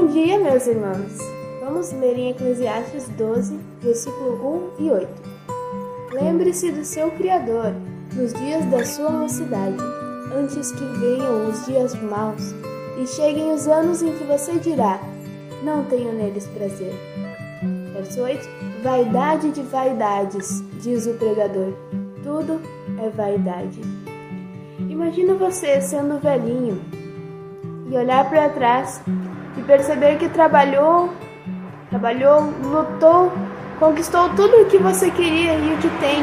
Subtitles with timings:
[0.00, 1.18] Bom dia, meus irmãos.
[1.58, 5.08] Vamos ler em Eclesiastes 12, versículo 1 e 8.
[6.12, 7.74] Lembre-se do seu Criador
[8.14, 9.76] nos dias da sua mocidade,
[10.32, 12.54] antes que venham os dias maus
[12.96, 15.00] e cheguem os anos em que você dirá:
[15.64, 16.94] Não tenho neles prazer.
[17.92, 18.48] Verso 8:
[18.84, 21.72] Vaidade de vaidades, diz o pregador.
[22.22, 22.60] Tudo
[23.02, 23.80] é vaidade.
[24.78, 26.80] Imagina você sendo velhinho
[27.90, 29.02] e olhar para trás
[29.56, 31.10] e perceber que trabalhou,
[31.90, 33.32] trabalhou, lutou,
[33.78, 36.22] conquistou tudo o que você queria e o que tem,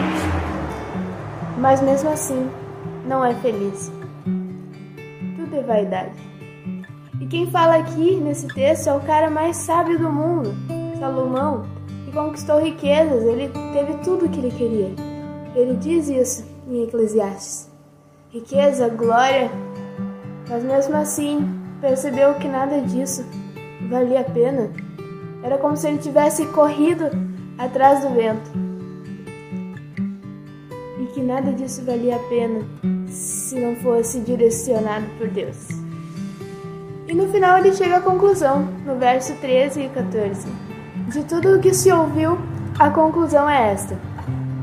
[1.58, 2.50] mas mesmo assim
[3.06, 3.92] não é feliz.
[5.36, 6.14] Tudo é vaidade.
[7.20, 10.54] E quem fala aqui nesse texto é o cara mais sábio do mundo,
[11.00, 11.66] Salomão,
[12.06, 14.92] que conquistou riquezas, ele teve tudo o que ele queria.
[15.56, 17.72] Ele diz isso em Eclesiastes.
[18.30, 19.50] Riqueza, glória,
[20.50, 23.24] mas mesmo assim percebeu que nada disso
[23.88, 24.72] valia a pena.
[25.44, 27.12] Era como se ele tivesse corrido
[27.60, 28.50] atrás do vento.
[31.00, 32.62] E que nada disso valia a pena
[33.08, 35.68] se não fosse direcionado por Deus.
[37.08, 40.48] E no final ele chega à conclusão, no verso 13 e 14.
[41.10, 42.36] De tudo o que se ouviu,
[42.80, 43.96] a conclusão é esta: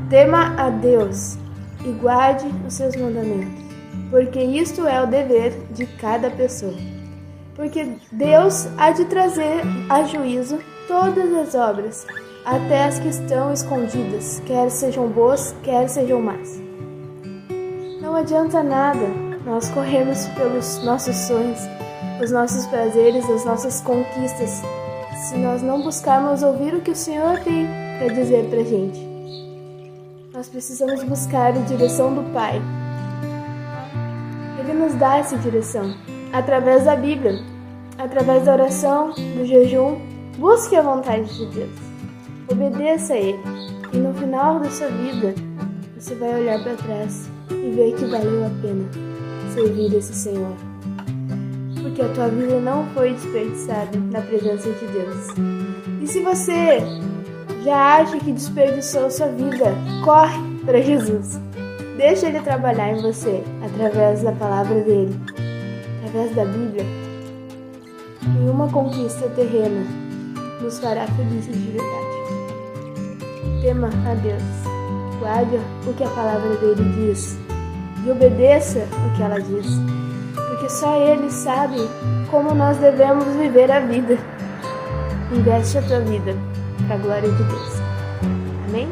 [0.09, 1.37] tema a Deus
[1.85, 3.63] e guarde os seus mandamentos,
[4.11, 6.75] porque isto é o dever de cada pessoa
[7.55, 12.05] porque Deus há de trazer a juízo todas as obras,
[12.45, 16.59] até as que estão escondidas, quer sejam boas, quer sejam más.
[18.01, 19.05] Não adianta nada
[19.45, 21.59] nós corrermos pelos nossos sonhos,
[22.21, 24.61] os nossos prazeres, as nossas conquistas,
[25.29, 28.99] se nós não buscarmos ouvir o que o Senhor tem para dizer para gente.
[30.33, 32.61] Nós precisamos buscar a direção do Pai.
[34.59, 35.93] Ele nos dá essa direção
[36.33, 37.39] através da Bíblia,
[37.97, 39.99] através da oração, do jejum.
[40.37, 41.71] Busque a vontade de Deus.
[42.51, 43.39] Obedeça a Ele.
[43.93, 45.35] E no final da sua vida,
[45.95, 48.83] você vai olhar para trás e ver que valeu a pena
[49.53, 50.53] servir esse Senhor.
[51.79, 55.27] Porque a tua vida não foi desperdiçada na presença de Deus.
[56.01, 56.79] E se você
[57.63, 59.65] já acha que desperdiçou sua vida,
[60.03, 61.39] corre para Jesus.
[61.95, 65.15] Deixa Ele trabalhar em você através da palavra dele
[66.03, 66.85] através da Bíblia,
[68.35, 69.85] nenhuma conquista terrena
[70.61, 72.13] nos fará felizes de verdade.
[73.61, 74.43] Tema a Deus,
[75.19, 77.37] guarde o que a palavra dele diz
[78.05, 79.65] e obedeça o que ela diz,
[80.35, 81.77] porque só Ele sabe
[82.29, 84.17] como nós devemos viver a vida.
[85.31, 86.35] Investe a tua vida
[86.85, 87.81] para a glória de Deus.
[88.67, 88.89] Amém?